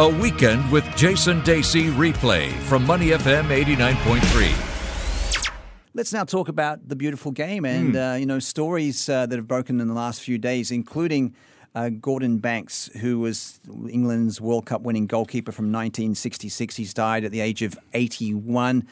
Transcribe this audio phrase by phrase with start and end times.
[0.00, 5.90] A weekend with Jason Dasey replay from Money FM 89.3.
[5.92, 9.46] Let's now talk about the beautiful game and uh, you know stories uh, that have
[9.46, 11.34] broken in the last few days, including
[11.74, 13.60] uh, Gordon Banks, who was
[13.90, 16.76] England's World Cup winning goalkeeper from 1966.
[16.76, 18.86] He's died at the age of 81.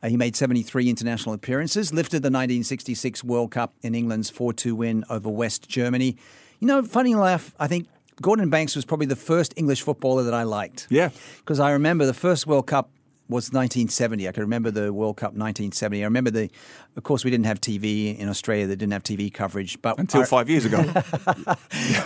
[0.00, 4.76] Uh, he made 73 international appearances, lifted the 1966 World Cup in England's 4 2
[4.76, 6.16] win over West Germany.
[6.60, 7.88] You know, funny enough, I think
[8.20, 10.86] Gordon Banks was probably the first English footballer that I liked.
[10.90, 11.10] Yeah.
[11.38, 12.90] Because I remember the first World Cup
[13.28, 14.28] was 1970.
[14.28, 16.02] I can remember the World Cup 1970.
[16.02, 16.50] I remember the,
[16.96, 18.66] of course, we didn't have TV in Australia.
[18.66, 20.84] They didn't have TV coverage, but Until I, five years ago.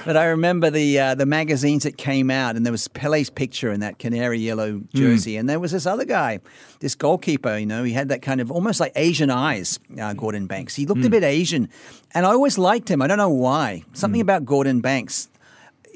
[0.04, 3.72] but I remember the uh, the magazines that came out, and there was Pele's picture
[3.72, 6.40] in that canary yellow jersey, and there was this other guy,
[6.80, 7.58] this goalkeeper.
[7.58, 9.78] You know, he had that kind of almost like Asian eyes.
[10.00, 10.76] Uh, Gordon Banks.
[10.76, 11.68] He looked a bit Asian,
[12.14, 13.02] and I always liked him.
[13.02, 13.84] I don't know why.
[13.92, 15.28] Something about Gordon Banks.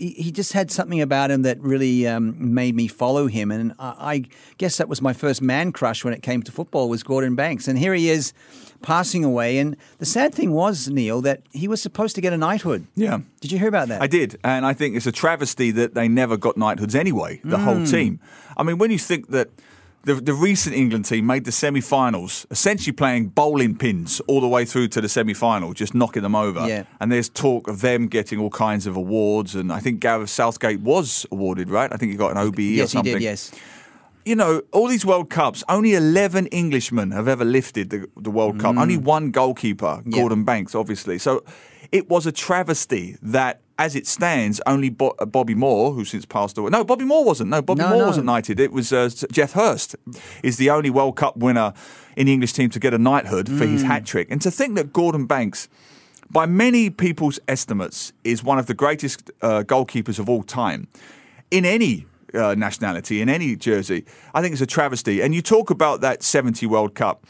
[0.01, 3.75] He, he just had something about him that really um, made me follow him, and
[3.79, 4.25] I, I
[4.57, 7.69] guess that was my first man crush when it came to football was Gordon Banks,
[7.69, 8.33] and here he is,
[8.81, 9.59] passing away.
[9.59, 12.87] And the sad thing was, Neil, that he was supposed to get a knighthood.
[12.95, 13.19] Yeah.
[13.43, 14.01] Did you hear about that?
[14.01, 17.41] I did, and I think it's a travesty that they never got knighthoods anyway.
[17.45, 18.21] The whole team.
[18.57, 19.51] I mean, when you think that
[20.05, 24.65] the the recent England team made the semi-finals, essentially playing bowling pins all the way
[24.65, 26.67] through to the semi-final, just knocking them over.
[26.67, 26.85] Yeah.
[27.01, 30.81] And there's talk of them getting all kinds of awards, and I think Gareth Southgate
[30.81, 31.93] was awarded, right?
[31.93, 33.13] I think he got an OBE or yes, he something.
[33.15, 33.23] did.
[33.23, 33.53] Yes.
[34.25, 38.61] you know, all these World Cups, only 11 Englishmen have ever lifted the, the World
[38.61, 38.77] Cup.
[38.77, 40.13] Only one goalkeeper, Mm.
[40.15, 40.19] Yeah.
[40.21, 41.19] Gordon Banks, obviously.
[41.19, 41.43] So
[41.91, 46.27] it was a travesty that, as it stands, only Bo- uh, Bobby Moore, who since
[46.27, 46.71] passed away.
[46.71, 47.51] No, Bobby Moore wasn't.
[47.51, 48.07] No, Bobby No, Moore no.
[48.07, 48.61] wasn't knighted.
[48.61, 49.97] It was uh, Geoff Hurst,
[50.43, 51.73] is the only World Cup winner
[52.15, 53.73] in the English team to get a knighthood for Mm.
[53.73, 54.29] his hat trick.
[54.31, 55.69] And to think that Gordon Banks
[56.33, 60.87] by many people's estimates, is one of the greatest uh, goalkeepers of all time
[61.51, 64.05] in any uh, nationality, in any jersey.
[64.33, 65.21] I think it's a travesty.
[65.23, 67.27] And you talk about that 70 World Cup.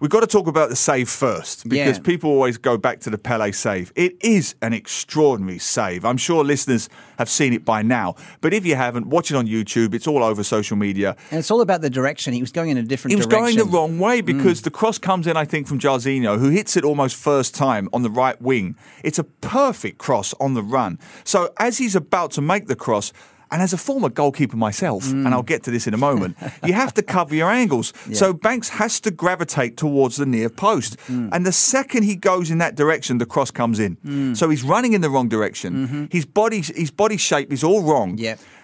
[0.00, 2.02] We've got to talk about the save first because Yeah.
[2.02, 3.92] people always go back to the Pele save.
[3.94, 6.06] It is an extraordinary save.
[6.06, 6.88] I'm sure listeners
[7.18, 8.14] have seen it by now.
[8.40, 9.92] But if you haven't, watch it on YouTube.
[9.92, 11.16] It's all over social media.
[11.30, 12.32] And it's all about the direction.
[12.32, 13.10] He was going in a different direction.
[13.10, 13.56] He was direction.
[13.58, 14.26] going the wrong way mm.
[14.26, 17.88] because the cross comes in, I think, from Jairzinho, who hits it almost first time
[17.92, 18.76] on the right wing.
[19.04, 20.98] It's a perfect cross on the run.
[21.24, 23.12] So as he's about to make the cross,
[23.50, 25.32] and as a former goalkeeper myself, and hmm.
[25.32, 27.92] I'll get to this in a moment, you have to cover your angles.
[28.12, 30.98] So Banks has to gravitate towards the near post.
[31.00, 31.28] Hmm.
[31.32, 33.94] And the second he goes in that direction, the cross comes in.
[33.96, 34.34] Hmm.
[34.34, 35.86] So he's running in the wrong direction.
[35.86, 36.04] Mm-hmm.
[36.10, 38.16] His body his body shape is all wrong.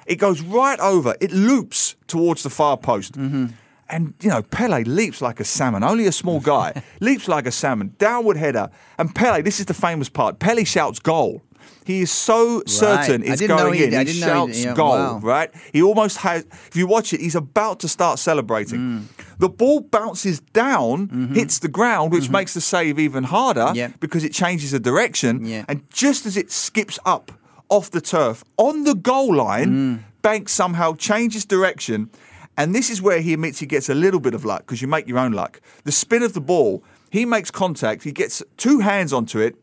[0.06, 1.14] It goes right over.
[1.20, 3.14] It loops towards the far post.
[3.14, 3.46] Mm-hmm.
[3.88, 7.52] And, you know, Pele leaps like a salmon, only a small guy, leaps like a
[7.52, 8.68] salmon, downward header.
[8.98, 11.42] And Pele, this is the famous part, Pele shouts goal.
[11.84, 13.92] He is so certain I it's going in.
[14.06, 15.18] He he- shouts yeah, goal, wow.
[15.22, 15.50] right?
[15.72, 18.78] He almost has, if you watch it, he's about to start celebrating.
[18.80, 19.02] Mm.
[19.38, 23.76] The ball bounces down, hits the ground, which makes the save even harder Mm-hmm.
[23.76, 23.88] Yeah.
[24.00, 25.44] because it changes the direction.
[25.46, 25.64] Yeah.
[25.68, 27.30] And just as it skips up
[27.68, 29.98] off the turf on the goal line, Mm.
[30.22, 32.10] Banks somehow changes direction.
[32.58, 34.88] And this is where he admits he gets a little bit of luck because you
[34.88, 35.60] make your own luck.
[35.84, 39.54] The spin of the ball, he makes contact, he gets two hands onto it,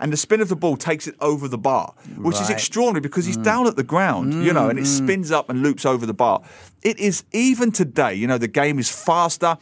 [0.00, 3.26] and the spin of the ball takes it over the bar, which is extraordinary because
[3.26, 3.44] he's mm.
[3.44, 5.06] down at the ground, you know, and it mm-hmm.
[5.06, 6.42] spins up and loops over the bar.
[6.82, 9.58] It is even today, you know, the game is faster.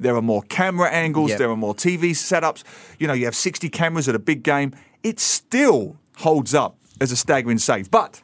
[0.00, 1.38] There are more camera angles, Yep.
[1.38, 2.64] there are more TV setups.
[2.98, 4.72] You know, you have 60 cameras at a big game.
[5.02, 7.90] It still holds up as a staggering save.
[7.90, 8.22] But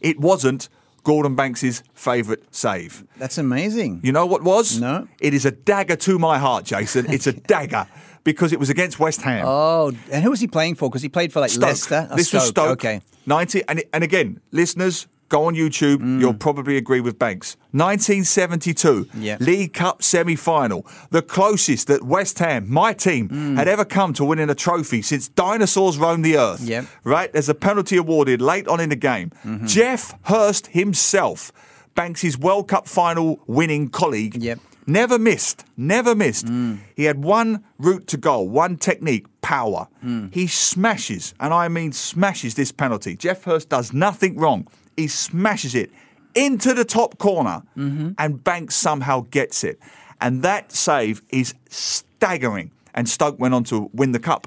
[0.00, 0.68] it wasn't
[1.04, 3.04] Gordon Banks's favourite save.
[3.18, 4.00] That's amazing.
[4.02, 4.80] You know what was?
[4.80, 5.06] No.
[5.20, 7.10] It is a dagger to my heart, Jason.
[7.12, 7.86] It's a dagger
[8.24, 9.44] because it was against West Ham.
[9.46, 10.88] Oh, and who was he playing for?
[10.90, 11.62] Because he played for like Stoke.
[11.68, 12.08] Leicester.
[12.10, 12.70] Oh, This was Stoke.
[12.84, 13.00] Okay.
[13.26, 15.98] 90 and and again, listeners, go on YouTube.
[15.98, 16.20] Mm.
[16.20, 17.56] You'll probably agree with Banks.
[17.72, 19.36] 1972 Yeah.
[19.40, 23.56] League Cup semi-final, the closest that West Ham, my team, Mm.
[23.56, 26.60] had ever come to winning a trophy since dinosaurs roamed the earth.
[26.62, 26.84] Yep.
[27.04, 27.32] Right?
[27.32, 29.30] There's a penalty awarded late on in the game.
[29.44, 29.66] Mm-hmm.
[29.66, 31.50] Geoff Hurst himself,
[31.94, 34.58] Banks' World Cup final winning colleague, Yep.
[34.86, 36.46] Never missed, never missed.
[36.46, 36.78] Mm.
[36.94, 39.88] He had one route to goal, one technique, power.
[40.04, 40.32] Mm.
[40.34, 43.16] He smashes, and I mean smashes this penalty.
[43.16, 44.66] Geoff Hurst does nothing wrong.
[44.96, 45.90] He smashes it
[46.34, 48.10] into the top corner, Mm-hmm.
[48.18, 49.78] and Banks somehow gets it.
[50.20, 52.70] And that save is staggering.
[52.94, 54.46] And Stoke went on to win the cup.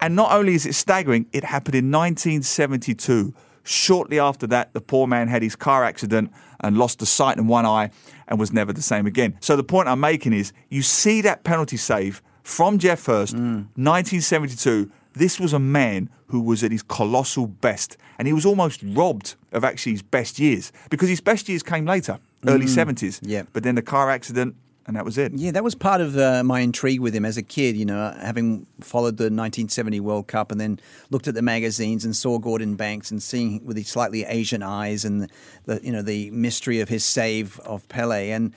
[0.00, 3.34] And not only is it staggering, it happened in 1972.
[3.64, 6.30] Shortly after that, the poor man had his car accident
[6.60, 7.90] and lost the sight in one eye
[8.28, 9.36] and was never the same again.
[9.40, 13.66] So the point I'm making is you see that penalty save from Geoff Hurst, mm.
[13.74, 18.82] 1972, This was a man who was at his colossal best, and he was almost
[18.84, 22.84] robbed of actually his best years because his best years came later, early mm.
[22.84, 23.20] 70s.
[23.22, 23.44] yeah.
[23.52, 24.54] But then the car accident,
[24.86, 25.32] and that was it.
[25.34, 27.76] Yeah, that was part of uh, my intrigue with him as a kid.
[27.76, 30.78] You know, having followed the 1970 World Cup and then
[31.10, 35.04] looked at the magazines and saw Gordon Banks and seeing with his slightly Asian eyes
[35.04, 35.28] and
[35.64, 38.54] the, you know the mystery of his save of Pele and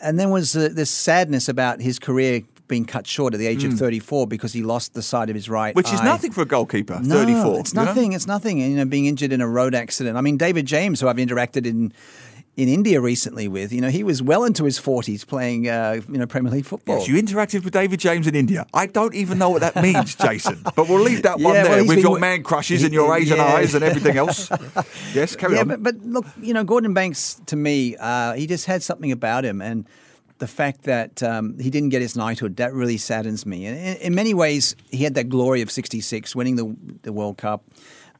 [0.00, 3.64] and then was uh, this sadness about his career being cut short at the age
[3.64, 5.76] of 34 because he lost the side of his right Hmm.
[5.78, 7.58] Which is nothing for a goalkeeper, No, 34.
[7.60, 7.84] It's you know?
[7.84, 8.12] nothing.
[8.12, 8.58] It's nothing.
[8.58, 10.16] You know, being injured in a road accident.
[10.16, 11.92] I mean, David James, who I've interacted in
[12.60, 16.18] in India recently with, you know, he was well into his forties playing, uh, you
[16.18, 16.98] know, Premier League football.
[16.98, 18.66] Yes, you interacted with David James in India.
[18.74, 20.60] I don't even know what that means, Jason.
[20.76, 22.86] But we'll leave that one Yeah, well, there he's with your wo- man crushes he-
[22.86, 23.44] and your Asian yeah.
[23.54, 24.50] eyes and everything else.
[25.14, 25.68] yes, carry yeah, on.
[25.68, 29.44] but, but look, you know, Gordon Banks to me, uh, he just had something about
[29.44, 29.86] him, and
[30.38, 33.66] the fact that um, he didn't get his knighthood that really saddens me.
[33.66, 37.36] And in, in many ways, he had that glory of '66, winning the the World
[37.38, 37.62] Cup.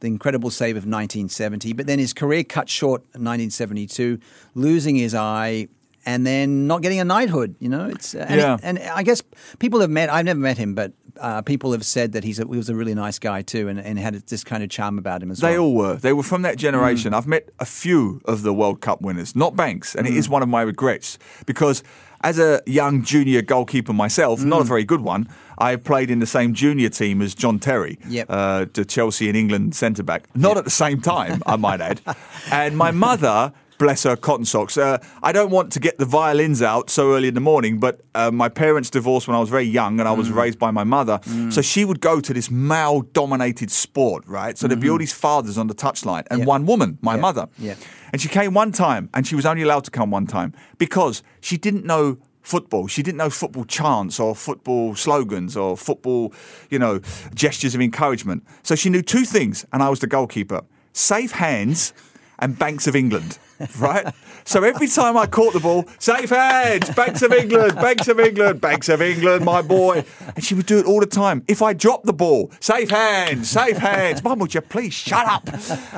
[0.00, 4.18] The incredible save of 1970, but then his career cut short in 1972,
[4.54, 5.68] losing his eye,
[6.06, 7.54] and then not getting a knighthood.
[7.60, 8.56] You know, it's uh, and, Yeah.
[8.62, 9.22] and I guess
[9.58, 10.08] people have met.
[10.10, 12.74] I've never met him, but uh, people have said that he's a, he was a
[12.74, 15.48] really nice guy too, and, and had this kind of charm about him as They
[15.48, 15.52] well.
[15.52, 15.96] They all were.
[15.96, 16.60] They were from that Mm.
[16.60, 17.12] generation.
[17.12, 20.16] I've met a few of the World Cup winners, not Banks, and it Mm.
[20.16, 21.82] is one of my regrets because
[22.22, 24.44] as a young junior goalkeeper myself, Mm.
[24.46, 25.28] not a very good one,
[25.58, 28.26] I played in the same junior team as John Terry, Yep.
[28.28, 30.28] uh, the Chelsea and England centre back.
[30.34, 32.00] Not at the same time, I might add.
[32.52, 33.52] And my mother.
[33.80, 34.76] Bless her cotton socks.
[34.76, 38.02] Uh, I don't want to get the violins out so early in the morning, but
[38.14, 40.18] uh, my parents divorced when I was very young and I Mm.
[40.18, 41.18] was raised by my mother.
[41.48, 44.58] So she would go to this male dominated sport, right?
[44.58, 46.44] So there'd be all these fathers on the touchline and Yeah.
[46.44, 47.20] one woman, my Yeah.
[47.22, 47.48] mother.
[47.58, 47.74] Yeah.
[48.12, 51.22] And she came one time and she was only allowed to come one time because
[51.40, 52.86] she didn't know football.
[52.86, 56.34] She didn't know football chants or football slogans or football,
[56.68, 57.00] you know,
[57.34, 58.42] gestures of encouragement.
[58.62, 60.60] So she knew two things, and I was the goalkeeper
[60.92, 61.94] safe hands
[62.38, 63.38] and Banks of England.
[63.78, 64.12] Right?
[64.44, 68.60] So every time I caught the ball, safe hands, Banks of England, Banks of England,
[68.60, 70.04] Banks of England, my boy.
[70.34, 71.44] And she would do it all the time.
[71.46, 74.24] If I dropped the ball, safe hands, safe hands.
[74.24, 75.48] Mum, would you please shut up?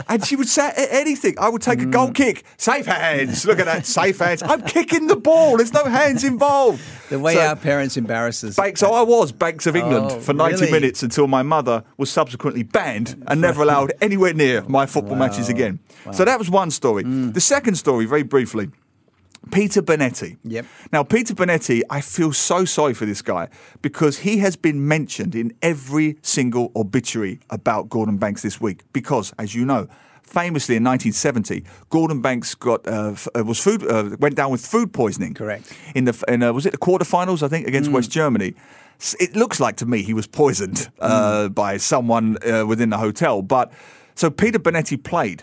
[0.08, 1.34] And she would say anything.
[1.38, 3.44] I would take a goal kick, safe hands.
[3.44, 4.42] Look at that, safe hands.
[4.42, 5.56] I'm kicking the ball.
[5.58, 6.82] There's no hands involved.
[7.10, 8.56] The way So- our parents embarrass us.
[8.56, 10.72] Banks, so I was Banks of England Oh, for 90 really?
[10.72, 15.48] minutes until my mother was subsequently banned and never allowed anywhere near my football matches
[15.48, 15.78] again.
[16.12, 17.04] So that was one story.
[17.04, 17.34] Mm.
[17.34, 18.66] The second story, very briefly.
[19.50, 20.36] Peter Bonetti.
[20.44, 20.64] Yep.
[20.92, 23.48] Now, Peter Bonetti, I feel so sorry for this guy
[23.82, 28.78] because he has been mentioned in every single obituary about Gordon Banks this week.
[28.92, 29.88] Because, as you know,
[30.22, 34.92] famously in 1970, Gordon Banks got uh, uh, was food uh, went down with food
[34.92, 35.34] poisoning.
[35.34, 35.64] Correct.
[35.94, 37.42] In the in, uh, was it the quarterfinals?
[37.42, 37.94] I think against Mm.
[37.94, 38.54] West Germany.
[39.18, 41.54] It looks like to me he was poisoned uh, Mm.
[41.54, 43.42] by someone uh, within the hotel.
[43.42, 43.72] But
[44.14, 45.42] so Peter Bonetti played.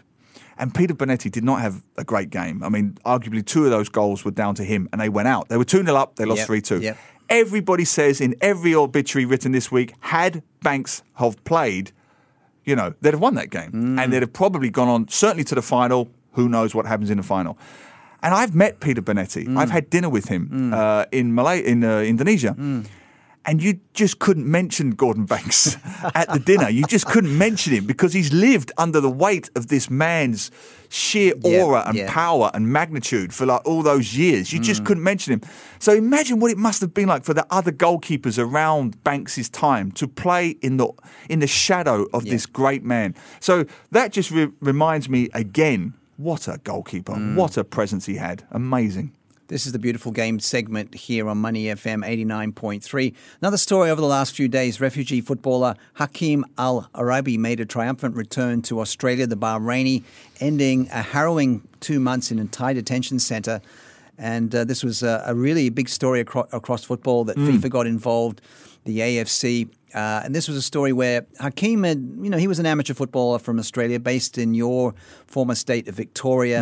[0.59, 2.61] And Peter Bonetti did not have a great game.
[2.63, 5.47] I mean, arguably two of those goals were down to him, and they went out.
[5.49, 6.79] They were 2 0 up, they lost Yep, 3 2.
[6.81, 6.97] yep.
[7.29, 11.91] Everybody says in every obituary written this week, had Banks have played,
[12.65, 13.71] you know, they'd have won that game.
[13.71, 13.99] Mm.
[14.03, 16.09] And they'd have probably gone on, certainly to the final.
[16.33, 17.57] Who knows what happens in the final?
[18.21, 19.45] And I've met Peter Bonetti.
[19.47, 19.57] Mm.
[19.57, 22.53] I've had dinner with him uh, in Malay- in uh, Indonesia.
[23.49, 25.75] And you just couldn't mention Gordon Banks
[26.13, 26.69] at the dinner.
[26.69, 30.51] You just couldn't mention him because he's lived under the weight of this man's
[30.89, 32.13] sheer Yeah, aura and yeah.
[32.13, 34.53] power and magnitude for like all those years.
[34.53, 34.63] You Mm.
[34.63, 35.41] just couldn't mention him.
[35.79, 39.91] So imagine what it must have been like for the other goalkeepers around Banks's time
[39.93, 40.87] to play in the
[41.27, 42.33] in the shadow of Yeah.
[42.33, 43.15] this great man.
[43.39, 45.93] So that just re- reminds me again.
[46.17, 47.13] What a goalkeeper!
[47.13, 47.35] Mm.
[47.35, 48.43] What a presence he had!
[48.51, 49.11] Amazing.
[49.49, 53.15] This is the beautiful game segment here on Money FM 89.3.
[53.41, 58.15] Another story over the last few days refugee footballer Hakim Al Araibi made a triumphant
[58.15, 60.03] return to Australia, the Bahraini,
[60.39, 63.59] ending a harrowing two months in a Thai detention centre.
[64.19, 67.87] And uh, this was a, a really big story acro- across football that FIFA got
[67.87, 68.41] involved,
[68.85, 69.67] the AFC.
[69.95, 72.93] Uh, and this was a story where Hakim had, you know, he was an amateur
[72.93, 74.93] footballer from Australia based in your
[75.25, 76.61] former state of Victoria.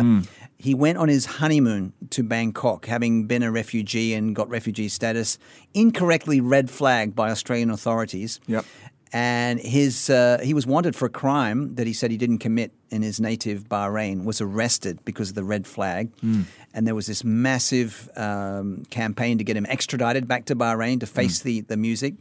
[0.58, 5.38] He went on his honeymoon to Bangkok, having been a refugee and got refugee status,
[5.72, 8.40] incorrectly red flagged by Australian authorities.
[8.48, 8.64] Yep.
[9.12, 12.72] And his uh, he was wanted for a crime that he said he didn't commit
[12.90, 14.24] in his native Bahrain.
[14.24, 16.10] Was arrested because of the red flag,
[16.74, 21.06] and there was this massive um, campaign to get him extradited back to Bahrain to
[21.06, 22.14] face the the music.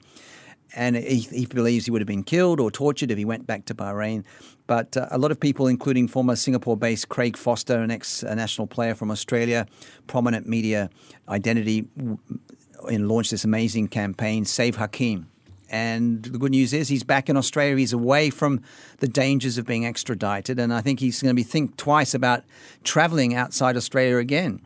[0.78, 3.66] And he, he believes he would have been killed or tortured if he went back
[3.66, 4.24] to Bahrain.
[4.68, 9.10] But uh, a lot of people, including former Singapore-based Craig Foster, an ex-national player from
[9.10, 9.66] Australia,
[10.06, 10.92] prominent media
[11.28, 11.88] identity,
[12.88, 15.28] and launched this amazing campaign, Save Hakim.
[15.70, 17.76] And the good news is he's back in Australia.
[17.76, 18.62] He's away from
[19.00, 20.60] the dangers of being extradited.
[20.60, 22.44] And I think he's going to be think twice about
[22.84, 24.62] traveling outside Australia again.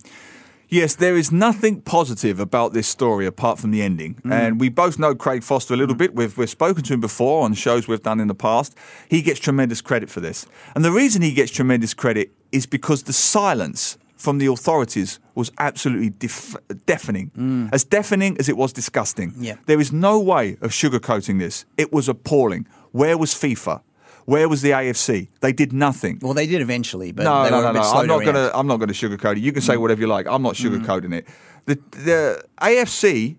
[0.71, 4.15] Yes, there is nothing positive about this story apart from the ending.
[4.23, 4.31] Mm.
[4.31, 6.15] And we both know Craig Foster a little bit.
[6.15, 8.73] We've, we've spoken to him before on shows we've done in the past.
[9.09, 10.47] He gets tremendous credit for this.
[10.73, 15.51] And the reason he gets tremendous credit is because the silence from the authorities was
[15.57, 17.69] absolutely def- deafening.
[17.73, 19.31] As deafening as it was disgusting.
[19.31, 19.35] Mm.
[19.39, 19.55] Yeah.
[19.65, 21.65] There is no way of sugarcoating this.
[21.77, 22.65] It was appalling.
[22.93, 23.81] Where was FIFA?
[24.25, 25.29] Where was the AFC?
[25.39, 26.19] They did nothing.
[26.21, 27.81] Well, they did eventually, but No, they no, no, no.
[27.81, 28.51] I'm not going to.
[28.57, 29.39] I'm not going to sugarcoat it.
[29.39, 29.81] You can say mm.
[29.81, 30.27] whatever you like.
[30.27, 30.69] I'm not mm.
[30.69, 31.27] sugarcoating it.
[31.65, 33.37] The the AFC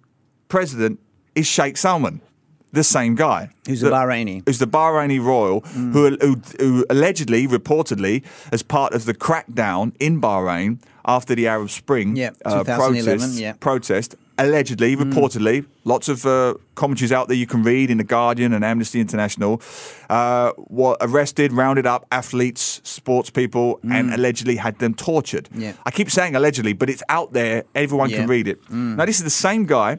[0.49, 1.01] president
[1.35, 2.21] is Sheikh Salman,
[2.73, 3.51] the same guy.
[3.67, 4.43] Who's a The- Bahraini.
[4.47, 5.93] Who's the Bahraini royal mm.
[5.93, 11.71] who, who who allegedly, reportedly, as part of the crackdown in Bahrain after the Arab
[11.71, 13.53] Spring Yeah, uh, 2011, protests, yeah.
[13.55, 14.17] protest.
[14.47, 18.65] Allegedly, reportedly, lots of uh, commentaries out there you can read in the Guardian and
[18.65, 19.63] Amnesty International.
[20.11, 25.49] Uh, were arrested, rounded up athletes, sports people, and allegedly had them tortured.
[25.55, 25.75] Yeah.
[25.87, 27.63] I keep saying allegedly, but it's out there.
[27.77, 28.17] Everyone Yeah.
[28.19, 28.59] can read it.
[28.69, 29.99] Now, this is the same guy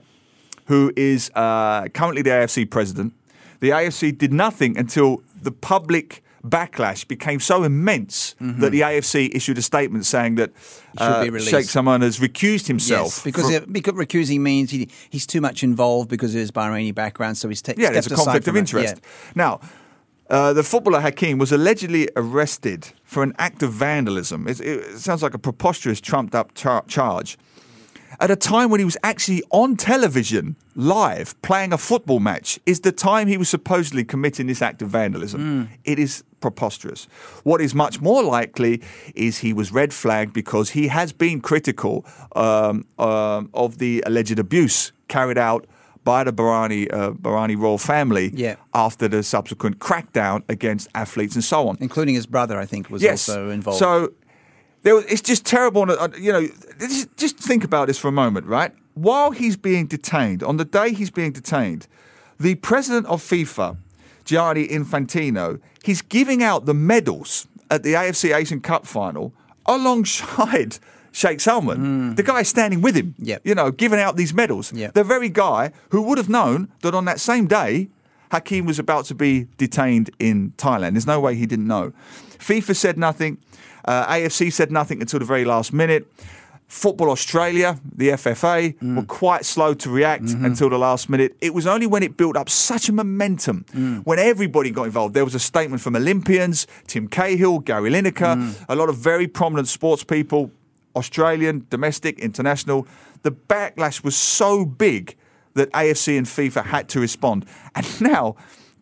[0.66, 3.14] who is uh, currently the AFC president.
[3.62, 9.58] The AFC did nothing until the public backlash became so immense that the AFC issued
[9.58, 10.52] a statement saying that
[10.98, 11.36] Mm-hmm.
[11.36, 11.40] uh.
[11.40, 13.06] Sheikh Salman has recused himself.
[13.16, 16.52] Yes, because, from- it, because recusing means he, he's too much involved because of his
[16.52, 18.96] Bahraini background, so he's ta- yeah, there's a conflict of interest.
[18.98, 19.32] Yeah.
[19.34, 19.60] Now,
[20.30, 24.48] uh, the footballer Hakim was allegedly arrested for an act of vandalism.
[24.48, 27.38] It, it sounds like a preposterous, trumped up char- charge.
[28.20, 32.82] At a time when he was actually on television, live, playing a football match, is
[32.82, 35.70] the time he was supposedly committing this act of vandalism.
[35.84, 37.06] It is preposterous.
[37.44, 38.82] What is much more likely
[39.16, 42.06] is he was red flagged because he has been critical
[42.36, 45.66] um, um, of the alleged abuse carried out
[46.04, 48.56] by the Bahraini, uh, Bahraini royal family Yeah.
[48.74, 51.78] after the subsequent crackdown against athletes and so on.
[51.80, 53.30] Including his brother, I think, was yes.
[53.30, 53.80] also involved.
[53.80, 54.12] So
[54.84, 55.88] there it's just terrible.
[56.18, 56.48] You know,
[57.18, 58.72] just- think about this for a moment, right?
[58.94, 61.88] While he's being detained, on the day he's being detained,
[62.40, 63.78] the president of FIFA,
[64.24, 69.34] Gianni Infantino, he's giving out the medals at the AFC Asian Cup final
[69.66, 70.78] alongside
[71.12, 72.16] Sheikh Salman, mm.
[72.16, 73.14] the guy standing with him.
[73.20, 73.42] Yep.
[73.44, 74.74] You know, giving out these medals.
[74.74, 74.94] Yep.
[74.94, 77.90] The very guy who would have known that on that same day,
[78.34, 80.94] Hakim was about to be detained in Thailand.
[80.94, 81.94] There's no way he didn't know.
[82.40, 83.38] FIFA said nothing.
[83.86, 86.12] Uh, AFC said nothing until the very last minute.
[86.68, 88.96] Football Australia, the FFA, mm.
[88.96, 90.46] were quite slow to react mm-hmm.
[90.46, 91.36] until the last minute.
[91.42, 94.04] It was only when it built up such a momentum, mm.
[94.04, 95.14] when everybody got involved.
[95.14, 98.66] There was a statement from Olympians, Tim Cahill, Gary Lineker, mm.
[98.68, 100.50] a lot of very prominent sports people,
[100.96, 102.88] Australian, domestic, international.
[103.22, 105.16] The backlash was so big
[105.56, 107.46] that AFC and FIFA had to respond.
[107.76, 108.36] And now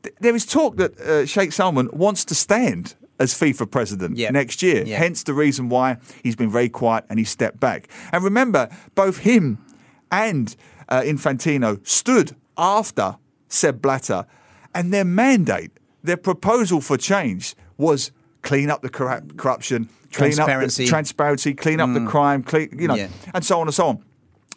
[0.04, 4.32] th- there is talk that uh, Sheikh Salman wants to stand as FIFA president Yeah.
[4.32, 4.84] next year.
[4.86, 4.98] Yeah.
[4.98, 7.88] Hence the reason why he's been very quiet and he stepped back.
[8.12, 9.58] And remember, both him
[10.12, 10.56] and
[10.90, 13.16] uh, Infantino stood after
[13.48, 14.26] Sepp Blatter,
[14.74, 15.72] and their mandate,
[16.04, 18.12] their proposal for change was
[18.42, 20.84] clean up the corrup- corruption, clean up Transparency.
[20.86, 23.10] the transparency, clean up the crime, clean, you know, Yeah.
[23.34, 24.04] and so on and so on.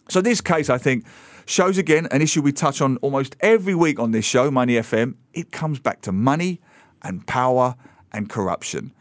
[0.09, 1.05] So this case, I think,
[1.47, 5.15] shows again an issue we touch on almost every week on this show, Money FM.
[5.33, 6.61] It comes back to money
[7.03, 7.77] and power
[8.13, 8.93] and corruption.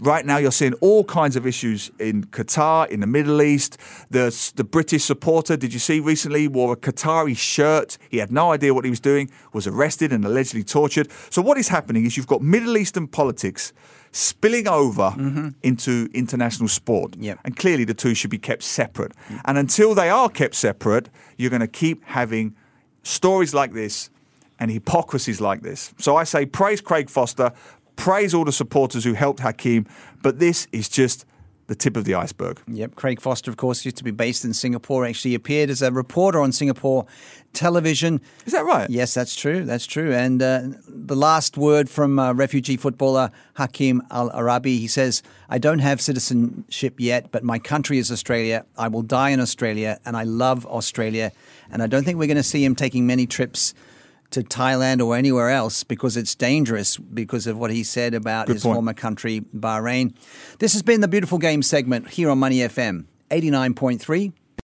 [0.00, 3.78] Right now, you're seeing all kinds of issues in Qatar, in the Middle East.
[4.10, 7.98] The, the British supporter, did you see recently, wore a Qatari shirt.
[8.08, 11.08] He had no idea what he was doing, was arrested and allegedly tortured.
[11.30, 13.72] So, what is happening is you've got Middle Eastern politics
[14.12, 15.48] spilling over mm-hmm.
[15.62, 17.16] into international sport.
[17.18, 17.40] Yep.
[17.44, 19.12] And clearly, the two should be kept separate.
[19.44, 22.54] And until they are kept separate, you're going to keep having
[23.02, 24.10] stories like this
[24.58, 25.94] and hypocrisies like this.
[25.98, 27.52] So I say, praise Craig Foster,
[27.98, 29.86] praise all the supporters who helped Hakim,
[30.22, 31.26] but this is just
[31.66, 32.62] the tip of the iceberg.
[32.66, 35.04] Yep, Craig Foster, of course, used to be based in Singapore.
[35.04, 37.04] Actually, appeared as a reporter on Singapore
[37.52, 38.22] television.
[38.46, 38.88] Is that right?
[38.88, 39.64] Yes, that's true.
[39.66, 40.14] That's true.
[40.14, 45.58] And uh, the last word from uh, refugee footballer Hakim Al Araibi, he says, "I
[45.58, 48.64] don't have citizenship yet, but my country is Australia.
[48.78, 51.32] I will die in Australia, and I love Australia.
[51.70, 53.74] And I don't think we're going to see him taking many trips."
[54.32, 58.54] To Thailand or anywhere else because it's dangerous because of what he said about Good
[58.54, 58.74] his point.
[58.76, 60.14] former country, Bahrain.
[60.58, 64.32] This has been the Beautiful Game segment here on Money FM 89.3